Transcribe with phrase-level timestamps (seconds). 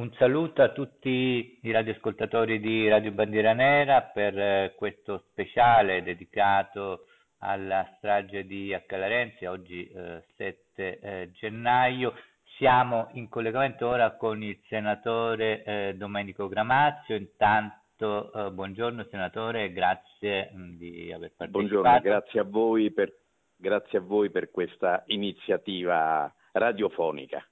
[0.00, 7.04] un saluto a tutti i radioascoltatori di Radio Bandiera Nera per eh, questo speciale dedicato
[7.40, 12.14] alla strage di Accalarenzi, oggi eh, 7 eh, gennaio.
[12.56, 17.14] Siamo in collegamento ora con il senatore eh, Domenico Gramazio.
[17.14, 21.50] Intanto eh, buongiorno senatore grazie mh, di aver partecipato.
[21.50, 23.12] Buongiorno, grazie a voi per,
[23.54, 27.44] grazie a voi per questa iniziativa radiofonica.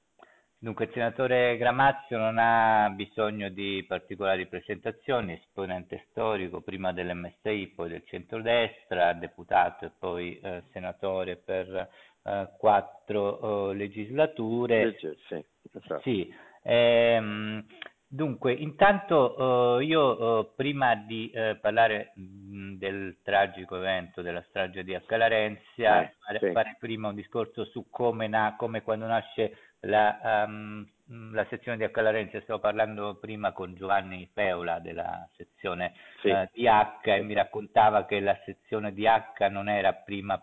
[0.60, 7.88] Dunque il senatore Gramazio non ha bisogno di particolari presentazioni, esponente storico prima dell'MSI, poi
[7.90, 11.88] del centrodestra, deputato e poi eh, senatore per
[12.22, 14.96] eh, quattro eh, legislature.
[14.98, 16.00] Sì, sì, esatto.
[16.00, 17.64] sì ehm,
[18.06, 24.84] dunque, intanto eh, io eh, prima di eh, parlare mh, del tragico evento della strage
[24.84, 26.50] di Accalarenza, fare, sì.
[26.52, 30.86] fare prima un discorso su come, na- come quando nasce la, um,
[31.32, 36.28] la sezione di Accalarenza, stavo parlando prima con Giovanni Feola della sezione Sì.
[36.28, 40.42] eh, di H e mi raccontava che la sezione di H non era prima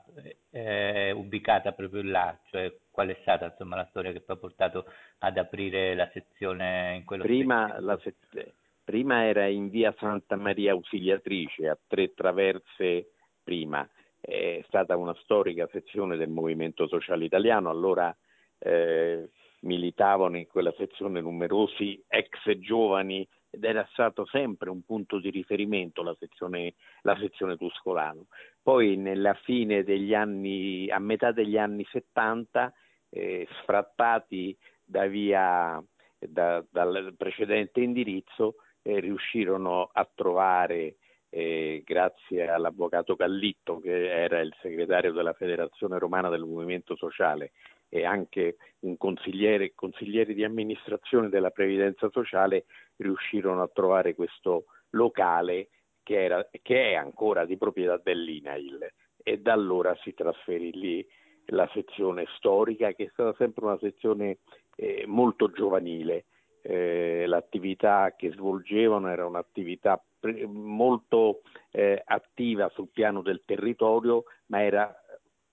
[0.51, 4.85] eh, ubicata proprio là, cioè qual è stata insomma la storia che poi ha portato
[5.19, 11.67] ad aprire la sezione in quello Prima, sez- prima era in via Santa Maria Ausiliatrice,
[11.67, 13.09] a tre traverse
[13.43, 13.87] prima.
[14.21, 18.15] È stata una storica sezione del Movimento Sociale Italiano, allora
[18.65, 19.29] eh,
[19.61, 26.03] militavano in quella sezione numerosi ex giovani ed era stato sempre un punto di riferimento
[26.03, 28.27] la sezione, la sezione Tuscolano.
[28.61, 32.73] Poi nella fine degli anni, a metà degli anni 70,
[33.09, 35.81] eh, sfrattati da via,
[36.17, 40.95] da, dal precedente indirizzo, eh, riuscirono a trovare,
[41.29, 47.51] eh, grazie all'avvocato Gallitto, che era il segretario della Federazione Romana del Movimento Sociale
[47.95, 52.65] e anche un consigliere, consigliere di amministrazione della Previdenza Sociale,
[52.97, 55.69] riuscirono a trovare questo locale
[56.03, 58.91] che, era, che è ancora di proprietà dell'INAIL
[59.23, 61.07] e da allora si trasferì lì
[61.47, 64.39] la sezione storica che è stata sempre una sezione
[64.75, 66.25] eh, molto giovanile.
[66.61, 74.63] Eh, l'attività che svolgevano era un'attività pre- molto eh, attiva sul piano del territorio, ma
[74.63, 74.93] era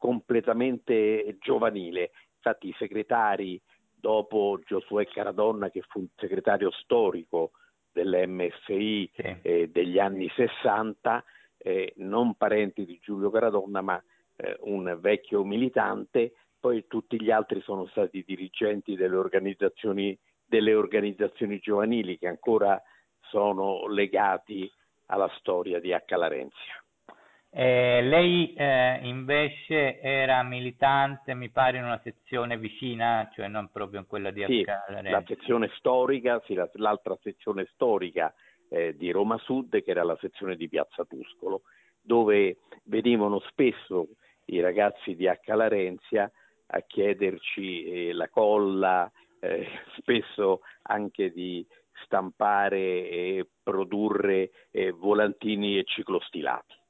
[0.03, 2.11] completamente giovanile.
[2.45, 3.61] Infatti i segretari,
[3.95, 7.53] dopo Giosuè Caradonna, che fu un segretario storico
[7.93, 9.37] dell'MSI Sì.
[9.43, 11.23] eh, degli anni 60,
[11.59, 14.03] eh, non parenti di Giulio Caradonna, ma
[14.37, 21.59] eh, un vecchio militante, poi tutti gli altri sono stati dirigenti delle organizzazioni, delle organizzazioni
[21.61, 22.81] giovanili che ancora
[23.21, 24.71] sono legati
[25.07, 26.17] alla storia di H.
[26.17, 26.82] Larenzia.
[27.55, 34.01] Eh, lei eh, invece era militante, mi pare, in una sezione vicina, cioè non proprio
[34.01, 35.11] in quella di Sì, Accalarenza.
[35.11, 38.33] la sezione storica, sì, la- l'altra sezione storica
[38.71, 41.65] eh, di Roma Sud, che era la sezione di Piazza Tuscolo,
[42.01, 44.07] dove venivano spesso
[44.47, 45.55] i ragazzi di H.
[45.55, 46.31] Larenzia
[46.69, 49.69] a chiederci eh, la colla, eh,
[50.01, 51.67] spesso anche di
[52.05, 56.81] stampare e produrre eh, volantini e ciclostilati.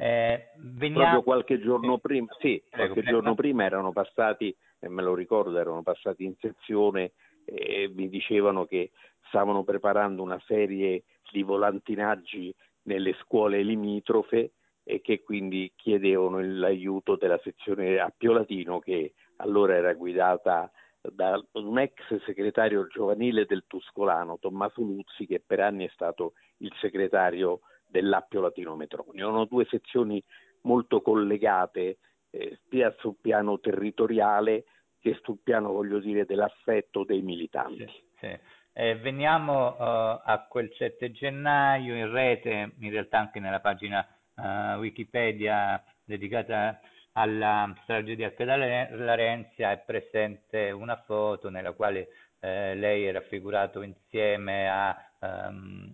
[0.00, 1.02] Eh, veniamo...
[1.02, 3.18] Proprio qualche giorno prima, sì, Prego, qualche prego.
[3.18, 7.12] giorno prima erano passati, e me lo ricordo, erano passati in sezione
[7.44, 8.92] e mi dicevano che
[9.26, 14.52] stavano preparando una serie di volantinaggi nelle scuole limitrofe
[14.84, 20.70] e che quindi chiedevano l'aiuto della sezione a Piolatino che allora era guidata
[21.00, 26.72] da un ex segretario giovanile del Tuscolano, Tommaso Luzzi, che per anni è stato il
[26.80, 29.28] segretario dell'Appio Latino Metronio.
[29.28, 30.22] Erano due sezioni
[30.62, 31.98] molto collegate
[32.30, 34.64] eh, sia sul piano territoriale
[35.00, 37.86] che sul piano, voglio dire, dell'affetto dei militanti.
[37.86, 38.38] Sì, sì.
[38.72, 44.06] Eh, veniamo eh, a quel 7 gennaio in rete, in realtà anche nella pagina
[44.36, 46.80] eh, Wikipedia dedicata
[47.12, 54.68] alla strage di Larenzia è presente una foto nella quale eh, lei è raffigurato insieme
[54.70, 55.92] a, ehm,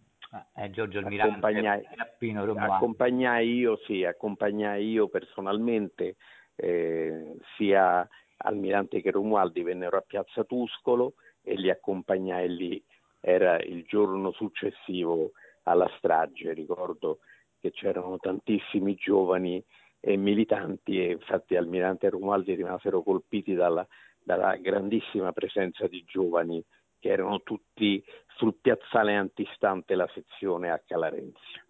[0.54, 2.74] a Giorgio Almirante Accompagnai- e a Pino Romualdi.
[2.74, 6.16] Accompagnai io, sì, accompagnai io personalmente
[6.56, 8.06] eh, sia
[8.38, 12.84] Almirante che Romualdi vennero a Piazza Tuscolo e li accompagnai lì.
[13.20, 15.32] Era il giorno successivo
[15.64, 17.20] alla strage, ricordo
[17.60, 19.64] che c'erano tantissimi giovani
[20.00, 23.86] e militanti e infatti Almirante e Romualdi rimasero colpiti dalla,
[24.22, 26.62] dalla grandissima presenza di giovani
[27.04, 28.02] che erano tutti
[28.36, 31.62] sul piazzale antistante la sezione a Calarenzia.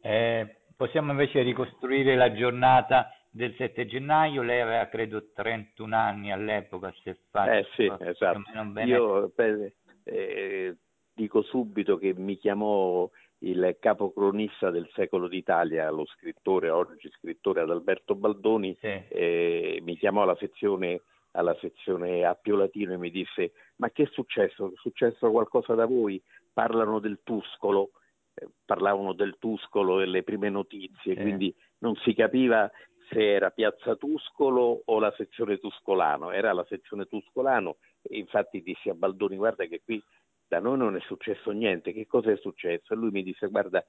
[0.00, 6.94] Eh, possiamo invece ricostruire la giornata del 7 gennaio, lei aveva credo 31 anni all'epoca,
[7.02, 8.42] se faccio Eh sì, esatto.
[8.84, 9.72] Io, per-
[10.04, 10.76] Eh,
[11.12, 18.14] dico subito che mi chiamò il capocronista del secolo d'Italia, lo scrittore, oggi scrittore Adalberto
[18.14, 18.86] Baldoni, sì.
[19.08, 21.02] eh, mi chiamò alla sezione,
[21.32, 24.72] alla sezione Appio Latino e mi disse ma che è successo?
[24.72, 26.22] È successo qualcosa da voi?
[26.52, 27.90] Parlano del Tuscolo,
[28.34, 31.20] eh, parlavano del Tuscolo e le prime notizie, sì.
[31.20, 32.70] quindi non si capiva
[33.10, 38.88] se era Piazza Tuscolo o la sezione Tuscolano, era la sezione Tuscolano e infatti dissi
[38.88, 40.02] a Baldoni guarda che qui
[40.46, 42.92] da noi non è successo niente, che cosa è successo?
[42.92, 43.84] E lui mi disse guarda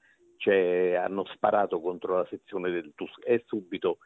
[0.96, 3.98] hanno sparato contro la sezione del Tuscolano e subito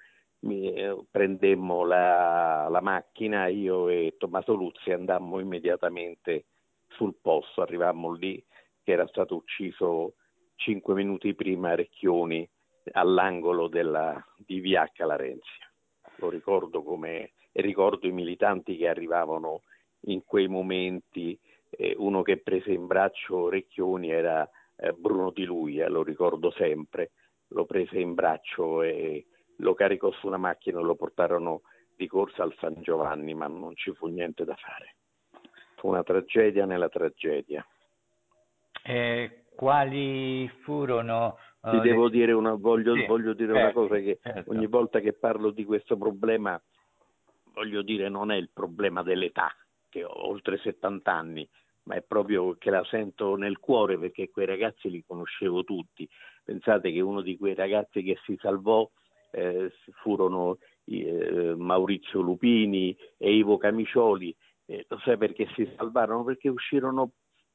[0.44, 6.46] mi, eh, prendemmo la, la, macchina, io e Tommaso Luzzi andammo immediatamente
[6.88, 8.42] sul posto, arrivammo lì
[8.82, 10.14] che era stato ucciso
[10.56, 12.48] cinque minuti prima Recchioni
[12.92, 15.72] all'angolo della, di via Calarenzia.
[16.16, 19.62] Lo ricordo come ricordo i militanti che arrivavano
[20.06, 21.38] in quei momenti.
[21.70, 27.12] Eh, uno che prese in braccio Recchioni era eh, Bruno Di Luia, lo ricordo sempre.
[27.48, 31.62] Lo prese in braccio e lo caricò su una macchina e lo portarono
[31.96, 34.96] di corsa al San Giovanni, ma non ci fu niente da fare.
[35.76, 37.66] Fu una tragedia nella tragedia.
[38.82, 41.36] Eh, quali furono
[41.70, 44.50] ti devo dire una, voglio, sì, voglio dire una cosa che certo.
[44.50, 46.60] ogni volta che parlo di questo problema,
[47.54, 49.50] voglio dire, non è il problema dell'età,
[49.88, 51.48] che ho oltre 70 anni,
[51.84, 56.06] ma è proprio che la sento nel cuore perché quei ragazzi li conoscevo tutti.
[56.44, 58.86] Pensate che uno di quei ragazzi che si salvò
[59.34, 59.72] eh,
[60.02, 64.34] furono eh, Maurizio Lupini e Ivo Camicioli.
[64.66, 66.24] Eh, lo sai perché si salvarono?
[66.24, 67.12] Perché uscirono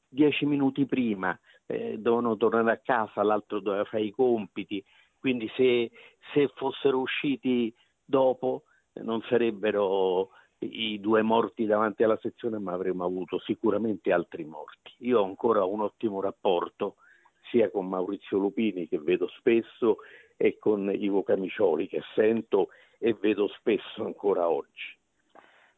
[0.08, 4.84] dieci minuti prima eh, dovevano tornare a casa, l'altro doveva fare i compiti,
[5.18, 5.90] quindi se,
[6.32, 7.72] se fossero usciti
[8.04, 14.44] dopo eh, non sarebbero i due morti davanti alla sezione, ma avremmo avuto sicuramente altri
[14.44, 14.92] morti.
[14.98, 16.96] Io ho ancora un ottimo rapporto
[17.50, 19.98] sia con Maurizio Lupini che vedo spesso
[20.42, 24.96] e con Ivo Camicioli che sento e vedo spesso ancora oggi.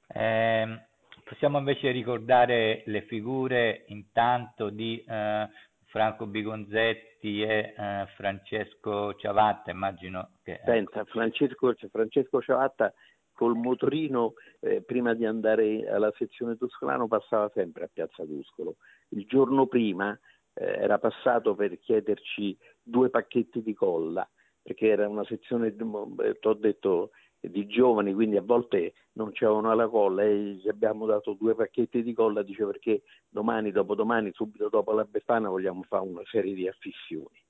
[0.06, 0.81] Eh,
[1.25, 5.49] possiamo invece ricordare le figure intanto di eh,
[5.87, 10.61] Franco Bigonzetti e eh, Francesco Ciavatta, immagino che...
[10.64, 12.94] Pensa, Francesco, Francesco Ciavatta
[13.32, 18.76] col motorino eh, prima di andare alla sezione Tuscolano passava sempre a Piazza Tuscolo.
[19.09, 20.17] Il giorno prima
[20.55, 24.29] eh, era passato per chiederci due pacchetti di colla,
[24.62, 27.11] perché era una sezione, ti ho detto,
[27.49, 32.03] di giovani, quindi a volte non c'erano la colla e gli abbiamo dato due pacchetti
[32.03, 36.69] di colla, dice perché domani, dopodomani, subito dopo la Befana vogliamo fare una serie di
[36.69, 37.43] affissioni.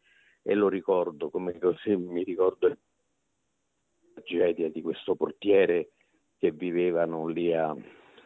[0.42, 2.76] E lo ricordo, come così mi ricordo la
[4.14, 5.90] tragedia di questo portiere
[6.38, 7.76] che vivevano lì a,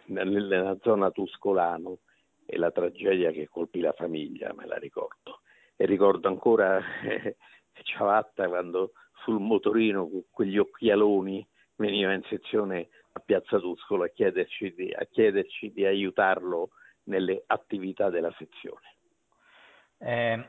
[0.06, 1.99] nella zona Tuscolano
[2.47, 5.41] e la tragedia che colpì la famiglia, me la ricordo.
[5.75, 6.81] E ricordo ancora
[7.82, 8.93] Ciavatta quando
[9.23, 11.46] sul motorino con quegli occhialoni
[11.76, 16.70] veniva in sezione a Piazza Tuscolo a chiederci di, a chiederci di aiutarlo
[17.05, 18.94] nelle attività della sezione.
[19.99, 20.49] Eh,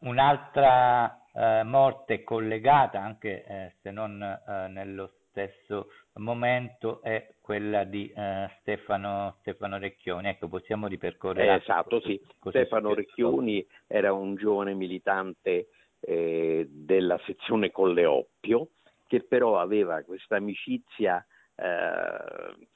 [0.00, 8.10] un'altra eh, morte collegata, anche eh, se non eh, nello stesso momento, è quella di
[8.14, 10.28] eh, Stefano, Stefano, Recchioni.
[10.28, 11.60] Ecco, possiamo ripercorrere.
[11.60, 12.20] esatto, sì.
[12.48, 15.68] Stefano Recchioni era un giovane militante
[16.00, 18.70] eh, della sezione Colleoppio
[19.08, 21.24] che però aveva questa amicizia
[21.56, 22.68] eh,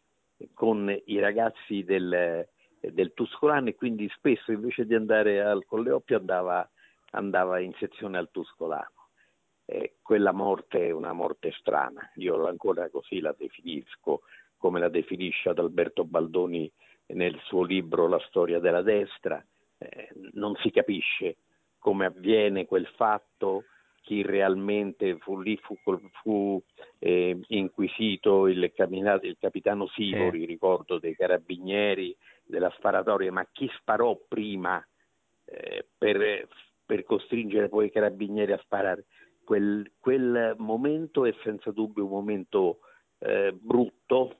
[0.54, 2.48] con i ragazzi del,
[2.80, 6.68] del Tuscolano e quindi spesso invece di andare al Colleoppio andava,
[7.10, 9.10] andava in sezione al Tuscolano.
[9.66, 14.22] Eh, quella morte è una morte strana, io ancora così la definisco,
[14.56, 16.70] come la definisce Adalberto Baldoni
[17.08, 19.44] nel suo libro La storia della destra,
[19.78, 21.36] eh, non si capisce
[21.82, 23.64] come avviene quel fatto,
[24.02, 25.76] chi realmente fu lì, fu,
[26.22, 26.62] fu
[27.00, 30.46] eh, inquisito il, il, capitano Sivori, sì.
[30.46, 34.84] ricordo dei carabinieri, della sparatoria, ma chi sparò prima
[35.44, 36.46] eh, per,
[36.86, 39.06] per, costringere poi i carabinieri a sparare?
[39.44, 42.78] Quel, quel momento è senza dubbio un momento
[43.18, 44.36] eh, brutto,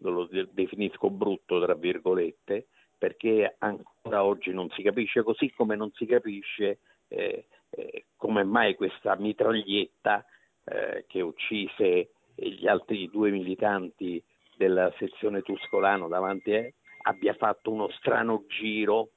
[0.00, 2.66] lo definisco brutto tra virgolette,
[3.02, 6.78] perché ancora oggi non si capisce, così come non si capisce
[7.08, 10.24] eh, eh, come mai questa mitraglietta
[10.62, 14.22] eh, che uccise gli altri due militanti
[14.56, 16.70] della sezione Tuscolano davanti a
[17.02, 19.08] abbia fatto uno strano giro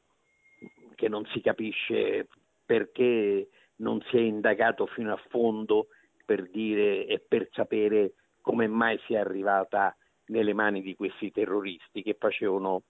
[0.96, 2.28] che non si capisce
[2.66, 5.90] perché non si è indagato fino a fondo
[6.26, 9.96] per dire e per sapere come mai sia arrivata
[10.30, 12.82] nelle mani di questi terroristi che facevano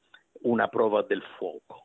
[0.45, 1.83] una prova del fuoco.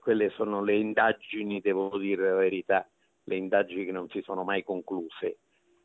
[0.00, 2.88] quelle sono le indagini, devo dire la verità,
[3.24, 5.38] le indagini che non si sono mai concluse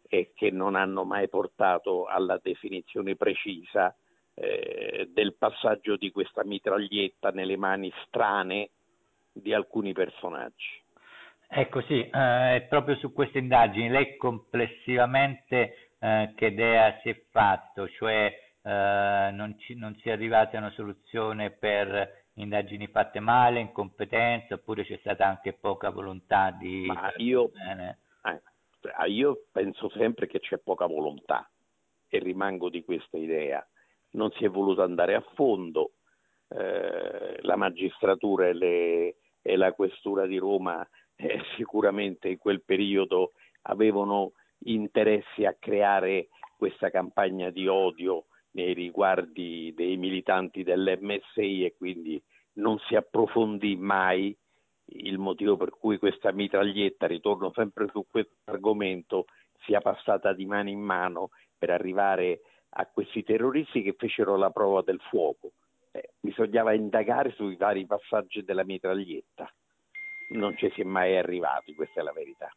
[0.07, 3.95] e che non hanno mai portato alla definizione precisa
[4.35, 8.69] eh, del passaggio di questa mitraglietta nelle mani strane
[9.31, 10.79] di alcuni personaggi.
[11.47, 17.89] Ecco sì, eh, proprio su queste indagini lei complessivamente eh, che idea si è fatto,
[17.89, 23.59] cioè eh, non, ci, non si è arrivati a una soluzione per indagini fatte male,
[23.59, 26.85] incompetenza, oppure c'è stata anche poca volontà di...
[26.85, 31.49] Ma io, eh, io penso sempre che c'è poca volontà
[32.07, 33.65] e rimango di questa idea.
[34.11, 35.91] Non si è voluto andare a fondo,
[36.49, 43.33] eh, la magistratura e, le, e, la questura di Roma eh, sicuramente in quel periodo
[43.63, 44.33] avevano
[44.65, 46.27] interessi a creare
[46.57, 52.22] questa campagna di odio nei riguardi dei militanti dell'MSI e quindi
[52.53, 54.36] non si approfondì mai
[54.93, 59.25] il motivo per cui questa mitraglietta, ritorno sempre su questo argomento,
[59.65, 62.41] sia passata di mano in mano per arrivare
[62.72, 65.53] a questi terroristi che fecero la prova del fuoco.
[65.91, 69.51] Eh, bisognava indagare sui vari passaggi della mitraglietta.
[70.31, 72.50] Non ci si è mai arrivati, questa è la verità.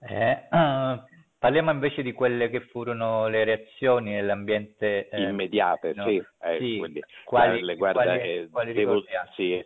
[0.00, 6.04] Eh, uh, Parliamo invece di quelle che furono le reazioni nell'ambiente eh, immediate, no?
[6.04, 6.76] sì, eh, sì.
[6.76, 9.02] Quindi, quali, le, guarda, quali, eh, quali devo,
[9.34, 9.64] sì,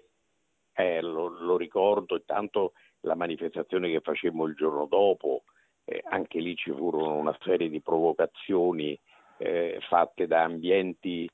[0.72, 5.42] eh, lo, lo, ricordo, intanto la manifestazione che facemmo il giorno dopo,
[5.84, 8.96] eh, anche lì ci furono una serie di provocazioni
[9.38, 11.28] eh, fatte da ambienti,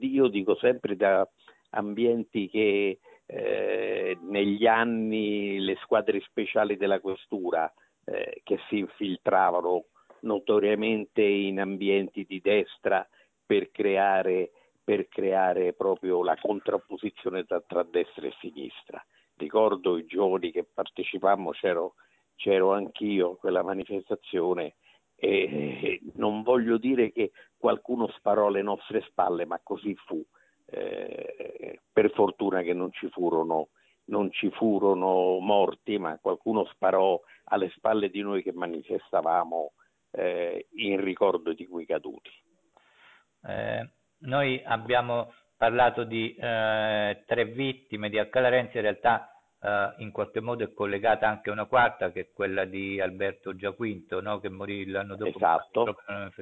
[0.00, 1.28] io dico sempre da
[1.72, 7.70] ambienti che negli anni le squadre speciali della questura
[8.06, 9.86] eh, che si infiltravano
[10.20, 13.06] notoriamente in ambienti di destra
[13.44, 14.50] per creare,
[14.82, 19.04] per creare proprio la contrapposizione tra, tra, destra e sinistra.
[19.36, 21.94] Ricordo i giorni che partecipammo, c'ero,
[22.36, 24.76] c'ero anch'io a quella manifestazione
[25.16, 30.24] e non voglio dire che qualcuno sparò alle nostre spalle, ma così fu.
[30.68, 33.68] Eh, per fortuna che non ci furono
[34.06, 39.72] non ci furono morti, ma qualcuno sparò alle spalle di noi che manifestavamo
[40.12, 42.30] eh, in ricordo di quei caduti.
[43.46, 50.40] Eh, noi abbiamo parlato di eh, tre vittime di Accalarenza, in realtà eh, in qualche
[50.40, 54.38] modo è collegata anche una quarta che è quella di Alberto Giaquinto no?
[54.38, 55.36] che morì l'anno dopo.
[55.36, 55.96] Esatto,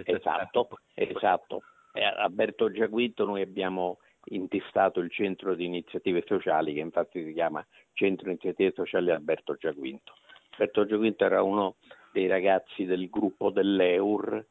[0.04, 1.62] esatto, esatto.
[1.92, 7.64] Eh, Alberto Giaquinto noi abbiamo intestato il centro di iniziative sociali che infatti si chiama
[7.92, 10.14] Centro Iniziative Sociali Alberto Giaquinto.
[10.50, 11.76] Alberto Giaquinto era uno
[12.12, 14.44] dei ragazzi del gruppo dell'EUR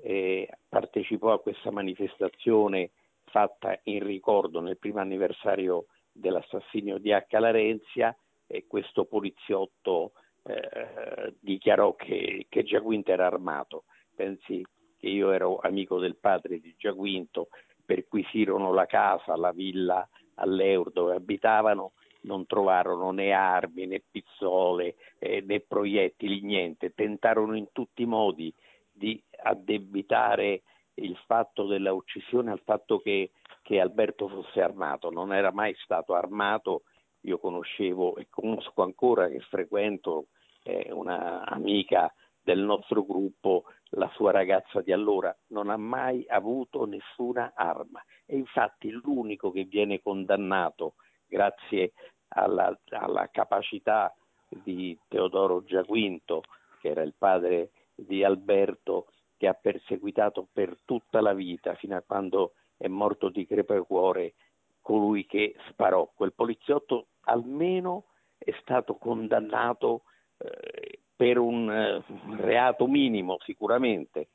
[0.00, 2.90] e partecipò a questa manifestazione
[3.24, 7.38] fatta in ricordo nel primo anniversario dell'assassinio di H.
[7.38, 8.14] Larenzia
[8.46, 10.12] e questo poliziotto
[10.44, 13.84] eh, dichiarò che, che Giaquinto era armato.
[14.14, 14.64] Pensi
[14.98, 17.48] che io ero amico del padre di Giaquinto
[17.84, 25.42] perquisirono la casa, la villa all'Eur dove abitavano, non trovarono né armi né pizzole eh,
[25.42, 26.94] né proiettili, niente.
[26.94, 28.52] Tentarono in tutti i modi
[28.92, 30.62] di addebitare
[30.94, 33.30] il fatto della uccisione al fatto che,
[33.62, 35.10] che Alberto fosse armato.
[35.10, 36.82] Non era mai stato armato.
[37.22, 40.26] Io conoscevo e conosco ancora che frequento
[40.64, 42.12] eh, una amica
[42.42, 48.36] del nostro gruppo, la sua ragazza di allora, non ha mai avuto nessuna arma e
[48.36, 50.94] infatti l'unico che viene condannato
[51.26, 51.92] grazie
[52.28, 54.14] alla, alla capacità
[54.48, 56.42] di Teodoro Giaquinto,
[56.80, 62.02] che era il padre di Alberto, che ha perseguitato per tutta la vita, fino a
[62.06, 64.34] quando è morto di crepacuore,
[64.80, 66.10] colui che sparò.
[66.14, 68.04] Quel poliziotto almeno
[68.38, 70.02] è stato condannato
[70.38, 72.02] eh, per un eh,
[72.36, 74.28] reato minimo sicuramente,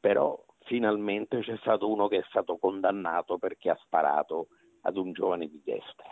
[0.00, 4.48] però finalmente c'è stato uno che è stato condannato perché ha sparato
[4.82, 6.08] ad un giovane di destra.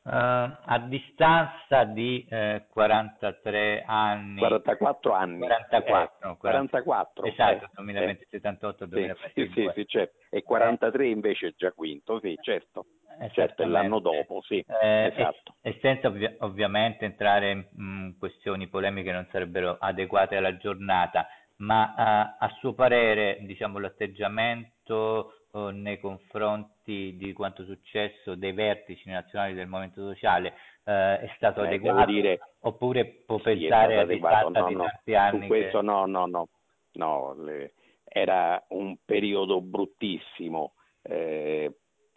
[0.00, 4.38] Uh, a distanza di eh, 43 anni.
[4.38, 5.38] 44 anni.
[5.40, 10.18] 44, eh, 44 esatto eh, 2020 78 2022 sì, sì, sì, certo.
[10.30, 12.86] e 43 invece già quinto sì certo
[13.32, 14.64] certo l'anno dopo sì.
[14.82, 15.54] Eh, esatto.
[15.60, 21.26] e, e senza ovvi- ovviamente entrare in mh, questioni polemiche non sarebbero adeguate alla giornata
[21.56, 21.94] ma
[22.38, 25.32] uh, a suo parere diciamo l'atteggiamento
[25.72, 31.66] nei confronti di quanto successo dei vertici nazionali del Movimento Sociale eh, è stato eh,
[31.66, 35.40] adeguato dire, oppure può sì, pensare a distanza no, di no, tanti anni?
[35.42, 35.84] Su questo che...
[35.84, 36.48] no, no, no,
[36.92, 37.72] no le,
[38.04, 40.72] era un periodo bruttissimo,
[41.02, 41.72] eh,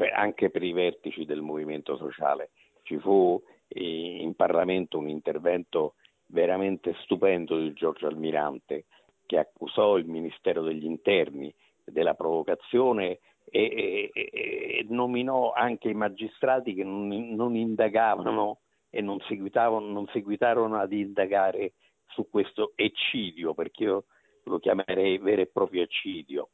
[0.09, 2.51] anche per i vertici del movimento sociale.
[2.83, 3.41] Ci fu
[3.73, 5.95] in Parlamento un intervento
[6.27, 8.85] veramente stupendo di Giorgio Almirante
[9.25, 11.53] che accusò il Ministero degli Interni
[11.85, 19.19] della provocazione e, e, e nominò anche i magistrati che non, non indagavano e non,
[19.23, 21.73] non seguitarono ad indagare
[22.07, 24.05] su questo eccidio, perché io
[24.43, 26.49] lo chiamerei vero e proprio eccidio.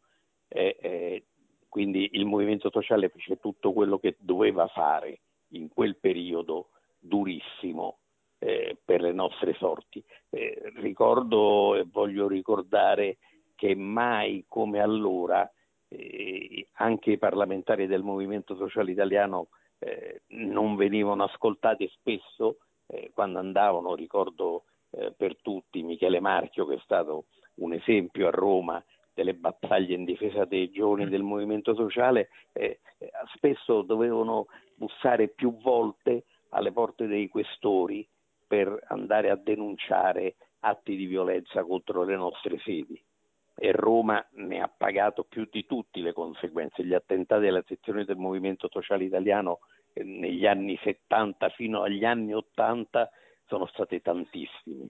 [0.47, 1.25] Eh, eh,
[1.77, 5.19] quindi il movimento sociale fece tutto quello che doveva fare
[5.49, 7.99] in quel periodo durissimo
[8.39, 10.03] eh, per le nostre sorti.
[10.31, 13.17] Eh, ricordo e voglio ricordare
[13.53, 15.47] che mai come allora
[15.89, 22.57] eh, anche i parlamentari del Movimento Sociale Italiano eh, non venivano ascoltati spesso
[22.87, 27.25] eh, quando andavano, ricordo eh, per tutti Michele Marchio che è stato
[27.57, 28.83] un esempio a Roma
[29.17, 32.81] delle battaglie in difesa dei giovani del movimento sociale, eh,
[33.33, 34.45] spesso dovevano
[34.75, 38.07] bussare più volte alle porte dei questori
[38.45, 43.03] per andare a denunciare atti di violenza contro le nostre sedi
[43.55, 46.85] e Roma ne ha pagato più di tutti le conseguenze.
[46.85, 49.61] Gli attentati alla sezione del Movimento Sociale Italiano
[49.93, 53.09] eh, negli anni 70 fino agli anni 80
[53.47, 54.87] sono stati tantissimi.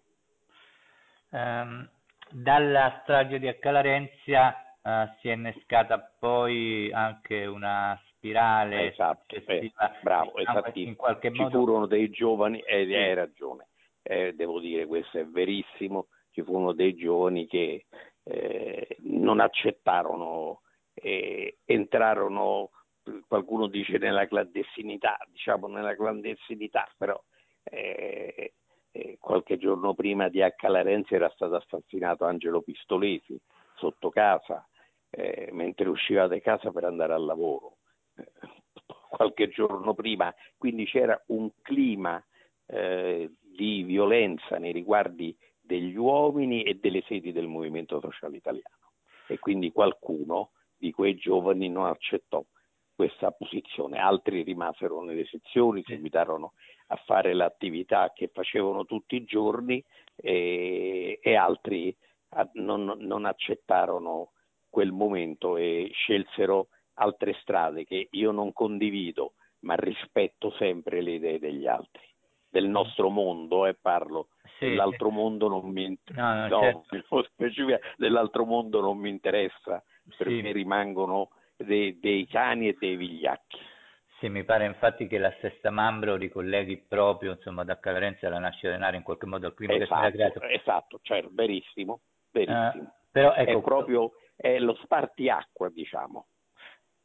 [1.30, 1.90] Um,
[2.32, 10.34] dalla strage di Accalarenzia uh, si è innescata poi anche una spirale esatto, eh, bravo,
[10.74, 11.50] in qualche modo...
[11.50, 13.68] ci furono dei giovani e eh, hai ragione
[14.02, 17.86] eh, devo dire questo è verissimo ci furono dei giovani che
[18.24, 20.62] eh, non accettarono
[20.94, 22.72] eh, entrarono
[23.28, 27.22] qualcuno dice nella clandestinità diciamo nella clandestinità però
[28.98, 30.68] eh, eh, qualche giorno prima di H.
[30.68, 33.40] Larenzi era stato assassinato Angelo Pistolesi
[33.76, 34.68] sotto casa
[35.12, 37.78] eh, mentre usciva da casa per andare al lavoro.
[39.10, 42.24] Qualche giorno prima, quindi c'era un clima
[42.66, 48.76] eh, di violenza nei riguardi degli uomini e delle sedi del Movimento Sociale Italiano.
[49.28, 52.44] E quindi qualcuno di quei giovani non accettò
[52.94, 56.54] questa posizione, altri rimasero nelle sezioni, seguitarono
[56.88, 59.84] a fare l'attività che facevano tutti i giorni
[60.16, 61.96] e, e altri
[62.54, 64.32] non, non accettarono
[64.70, 71.40] quel momento e scelsero altre strade che io non condivido, ma rispetto sempre le idee
[71.40, 72.04] degli altri,
[72.50, 75.16] del nostro mondo, e eh, parlo sì, dell'altro sì.
[75.16, 77.80] mondo non mi interessa, no, no, certo.
[77.98, 79.84] dell'altro mondo non mi interessa,
[80.18, 80.42] per sì.
[80.42, 83.58] me rimangono dei, dei cani e dei vigliacchi.
[84.20, 88.70] Sì, mi pare infatti che la stessa Mambro ricolleghi proprio insomma, da Calarenza alla nascita
[88.70, 90.42] denaro in qualche modo al clima esatto, che si era creato.
[90.54, 92.00] Esatto, certo, verissimo,
[92.32, 92.84] verissimo.
[92.84, 96.28] Uh, però ecco, è proprio è lo spartiacqua, diciamo.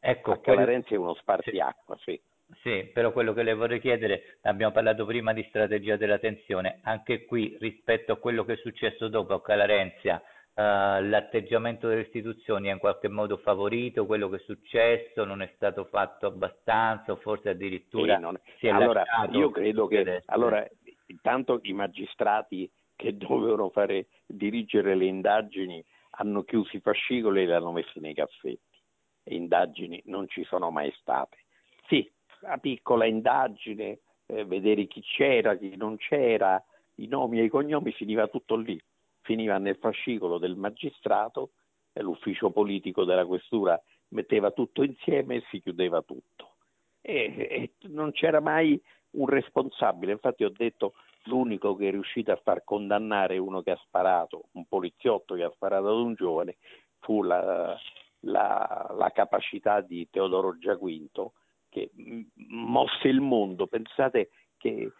[0.00, 1.02] Ecco, Calarenzi quello...
[1.02, 2.20] è uno spartiacqua, sì.
[2.62, 7.24] Sì, però quello che le vorrei chiedere, abbiamo parlato prima di strategia della tensione, anche
[7.24, 10.22] qui rispetto a quello che è successo dopo a Calarenzia,
[10.54, 15.84] l'atteggiamento delle istituzioni è in qualche modo favorito, quello che è successo non è stato
[15.86, 18.38] fatto abbastanza o forse addirittura non...
[18.58, 20.66] si è allora, io credo che allora,
[21.06, 25.82] intanto i magistrati che dovevano fare dirigere le indagini
[26.16, 28.72] hanno chiuso i fascicoli e li hanno messi nei caffetti
[29.24, 31.38] indagini non ci sono mai state.
[31.86, 32.10] Sì,
[32.42, 36.62] una piccola indagine, eh, vedere chi c'era, chi non c'era,
[36.96, 38.80] i nomi e i cognomi finiva tutto lì,
[39.22, 41.50] finiva nel fascicolo del magistrato
[41.92, 46.54] e l'ufficio politico della questura metteva tutto insieme e si chiudeva tutto.
[47.00, 48.80] E, e non c'era mai
[49.12, 53.80] un responsabile, infatti ho detto l'unico che è riuscito a far condannare uno che ha
[53.84, 56.56] sparato, un poliziotto che ha sparato ad un giovane,
[57.00, 57.76] fu la,
[58.20, 61.34] la, la capacità di Teodoro Giaquinto
[61.68, 61.90] che
[62.48, 63.66] mosse il mondo.
[63.66, 64.92] Pensate che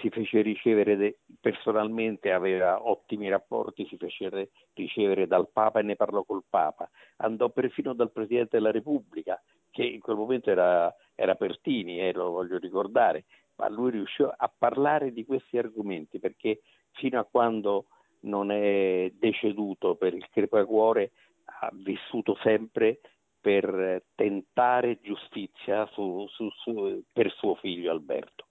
[0.00, 6.22] si fece ricevere personalmente, aveva ottimi rapporti, si fece ricevere dal Papa e ne parlò
[6.24, 12.00] col Papa, andò perfino dal Presidente della Repubblica, che in quel momento era, era Pertini,
[12.00, 13.24] eh, lo voglio ricordare,
[13.56, 16.60] ma lui riuscì a parlare di questi argomenti perché
[16.92, 17.86] fino a quando
[18.20, 21.12] non è deceduto per il crepacuore
[21.60, 23.00] ha vissuto sempre
[23.40, 28.46] per tentare giustizia su, su, su, per suo figlio Alberto.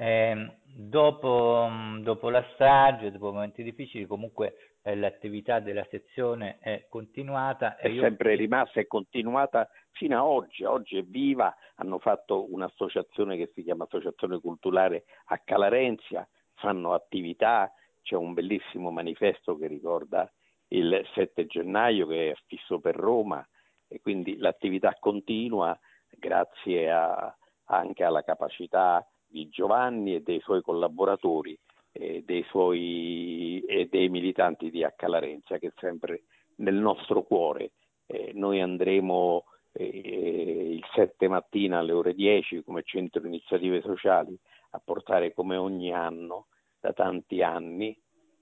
[0.00, 1.68] Eh, dopo,
[2.00, 7.76] dopo, la strage, dopo momenti difficili, comunque eh, l'attività della sezione è continuata.
[7.76, 8.02] È io...
[8.02, 10.62] sempre rimasta e continuata fino a oggi.
[10.62, 17.72] Oggi è viva, hanno fatto un'associazione che si chiama Associazione Culturale a Calarenzia, fanno attività,
[18.02, 20.30] c'è un bellissimo manifesto che ricorda
[20.68, 23.44] il 7 gennaio che è fisso per Roma
[23.88, 25.76] e quindi l'attività continua
[26.10, 31.58] grazie a, anche alla capacità di Giovanni e dei suoi collaboratori
[31.92, 35.06] e dei, suoi, e dei militanti di H.
[35.06, 36.22] Larenzia che è sempre
[36.56, 37.72] nel nostro cuore.
[38.06, 44.38] Eh, noi andremo eh, il 7 mattina alle ore 10 come centro iniziative sociali
[44.70, 46.46] a portare come ogni anno
[46.80, 47.96] da tanti anni,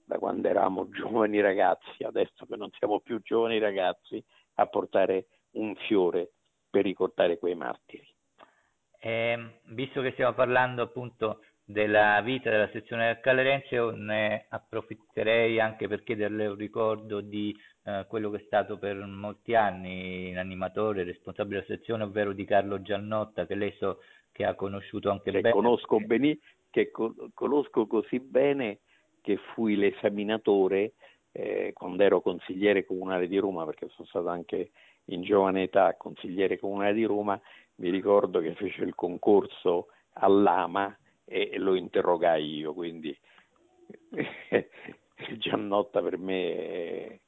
[0.05, 4.23] da quando eravamo giovani ragazzi, adesso che non siamo più giovani ragazzi,
[4.55, 6.31] a portare un fiore
[6.69, 8.07] per ricordare quei martiri.
[8.99, 15.87] Eh, visto che stiamo parlando appunto della vita della sezione del Calerenzio, ne approfitterei anche
[15.87, 21.61] per chiederle un ricordo di eh, quello che è stato per molti anni l'animatore, responsabile
[21.61, 23.99] della sezione, ovvero di Carlo Giannotta, che lei so
[24.31, 25.53] che ha conosciuto anche che bene.
[25.53, 26.37] Conosco bene,
[26.69, 28.79] che co- conosco così bene
[29.21, 30.93] che fui l'esaminatore
[31.33, 34.71] eh, quando ero consigliere comunale di Roma, perché sono stato anche
[35.05, 37.39] in giovane età consigliere comunale di Roma,
[37.77, 43.17] mi ricordo che fece il concorso all'AMA e lo interrogai io, quindi
[45.37, 47.19] Giannotta per me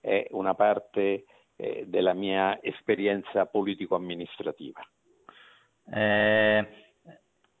[0.00, 1.24] è una parte
[1.56, 4.80] eh, della mia esperienza politico-amministrativa.
[5.88, 6.68] Eh,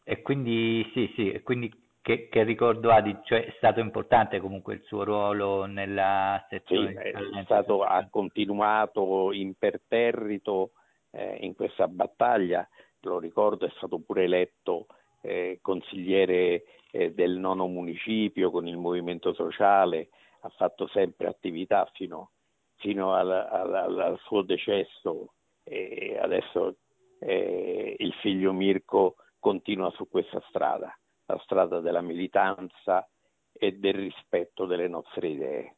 [0.02, 4.38] e quindi sì, sì, e quindi che, che, ricordo ha di, cioè è stato importante
[4.38, 6.92] comunque il suo ruolo nella sezione?
[6.92, 10.72] Sì, è stato, ha continuato imperterrito
[11.16, 12.68] eh, in questa battaglia,
[13.00, 14.86] lo ricordo è stato pure eletto
[15.22, 22.32] eh, consigliere eh, del nono municipio con il movimento sociale, ha fatto sempre attività fino,
[22.76, 25.32] fino al, al, al, suo decesso.
[25.64, 26.76] E adesso
[27.18, 33.08] eh, il figlio Mirko continua su questa strada, la strada della militanza
[33.52, 35.75] e del rispetto delle nostre idee.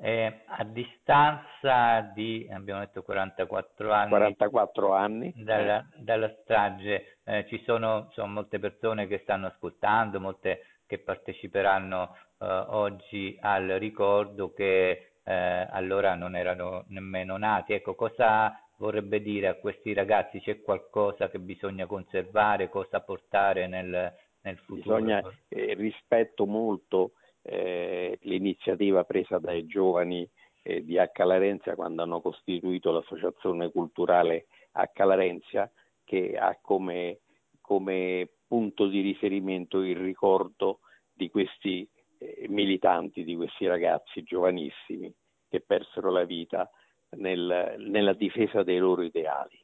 [0.00, 5.32] Eh, a distanza di, abbiamo detto 44 anni, 44 anni.
[5.36, 12.16] Dalla, dalla strage, eh, ci sono insomma, molte persone che stanno ascoltando, molte che parteciperanno
[12.38, 17.72] eh, oggi al ricordo che eh, allora non erano nemmeno nati.
[17.72, 20.40] Ecco, cosa vorrebbe dire a questi ragazzi?
[20.40, 24.96] C'è qualcosa che bisogna conservare, cosa portare nel, nel futuro?
[24.96, 27.12] Bisogna eh, rispetto molto
[27.48, 30.28] eh, l'iniziativa presa dai giovani
[30.62, 31.24] eh, di H.
[31.24, 35.04] Larenzia quando hanno costituito l'associazione culturale H.
[35.04, 35.70] Larenzia
[36.04, 37.20] che ha come,
[37.60, 40.80] come punto di riferimento il ricordo
[41.12, 45.12] di questi eh, militanti, di questi ragazzi giovanissimi
[45.48, 46.70] che persero la vita
[47.16, 49.58] nel, nella difesa dei loro ideali.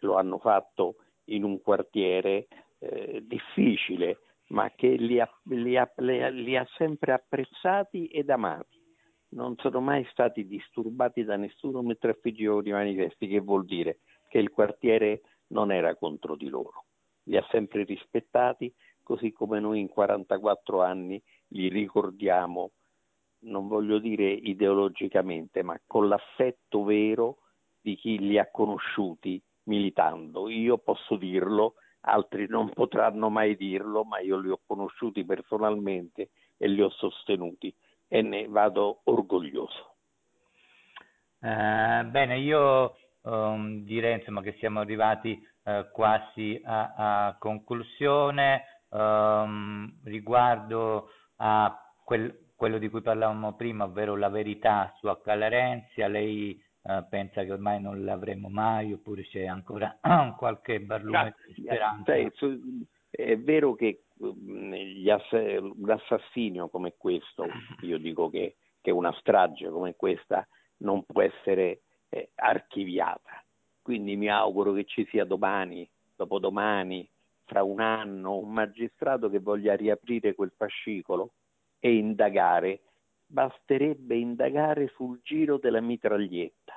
[0.00, 6.56] Lo hanno fatto in un quartiere eh, difficile, ma che li ha, li, ha, li
[6.56, 8.84] ha sempre apprezzati ed amati.
[9.28, 14.38] Non sono mai stati disturbati da nessuno mentre affiggevano i manifesti, che vuol dire che
[14.38, 16.84] il quartiere non era contro di loro.
[17.24, 22.72] Li ha sempre rispettati, così come noi in 44 anni li ricordiamo,
[23.40, 27.38] non voglio dire ideologicamente, ma con l'affetto vero
[27.80, 30.48] di chi li ha conosciuti militando.
[30.48, 31.74] Io posso dirlo
[32.06, 37.74] altri non potranno mai dirlo, ma io li ho conosciuti personalmente e li ho sostenuti
[38.08, 39.94] e ne vado orgoglioso.
[41.40, 48.64] Eh, bene, io um, direi insomma, che siamo arrivati uh, quasi a, a conclusione.
[48.88, 56.62] Um, riguardo a quel, quello di cui parlavamo prima, ovvero la verità su Accallarenzia, lei
[56.86, 59.98] uh, pensa che ormai non l'avremo mai oppure c'è ancora
[60.38, 62.14] qualche barlume di speranza?
[63.10, 64.72] È vero che mm,
[65.78, 67.46] un assassinio come questo,
[67.82, 70.46] io dico che, che, una strage come questa
[70.78, 73.42] non può essere eh, archiviata,
[73.82, 77.08] quindi mi auguro che ci sia domani, dopodomani,
[77.44, 81.32] fra un anno, un magistrato che voglia riaprire quel fascicolo
[81.78, 82.80] e indagare.
[83.28, 86.75] Basterebbe indagare sul giro della mitraglietta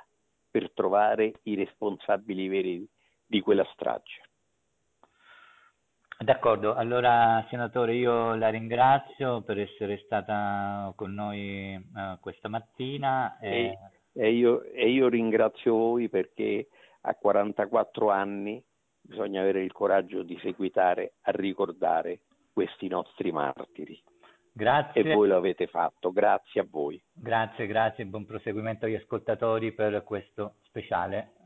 [0.50, 2.88] per trovare i responsabili veri
[3.26, 4.22] di quella strage.
[6.18, 13.38] D'accordo, allora senatore io la ringrazio per essere stata con noi uh, questa mattina.
[13.38, 13.48] E...
[13.48, 13.78] E,
[14.12, 16.68] e, io, e io ringrazio voi perché
[17.02, 18.62] a 44 anni
[19.00, 22.20] bisogna avere il coraggio di seguitare a ricordare
[22.52, 23.98] questi nostri martiri.
[24.52, 25.02] Grazie.
[25.02, 27.00] E voi lo avete fatto, grazie a voi.
[27.12, 31.32] Grazie, grazie, buon proseguimento agli ascoltatori per questo speciale.